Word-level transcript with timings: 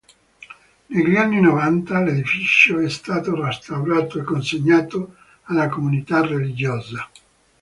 Negli 0.87 1.15
anni 1.15 1.39
Novanta 1.39 2.01
l'edificio 2.01 2.79
è 2.79 2.89
stato 2.89 3.35
restaurato 3.45 4.17
e 4.17 4.23
consegnato 4.23 5.15
alla 5.43 5.69
comunità 5.69 6.25
religiosa. 6.25 7.07